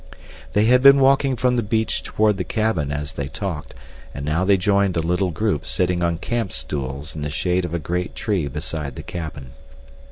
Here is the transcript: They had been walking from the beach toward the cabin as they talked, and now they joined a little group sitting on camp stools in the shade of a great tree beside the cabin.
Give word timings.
They 0.53 0.65
had 0.65 0.81
been 0.81 0.99
walking 0.99 1.35
from 1.35 1.57
the 1.57 1.61
beach 1.61 2.01
toward 2.01 2.37
the 2.37 2.43
cabin 2.43 2.91
as 2.91 3.13
they 3.13 3.27
talked, 3.27 3.75
and 4.15 4.25
now 4.25 4.43
they 4.43 4.57
joined 4.57 4.97
a 4.97 5.01
little 5.01 5.29
group 5.29 5.63
sitting 5.63 6.01
on 6.01 6.17
camp 6.17 6.51
stools 6.51 7.15
in 7.15 7.21
the 7.21 7.29
shade 7.29 7.65
of 7.65 7.73
a 7.75 7.77
great 7.77 8.15
tree 8.15 8.47
beside 8.47 8.95
the 8.95 9.03
cabin. 9.03 9.51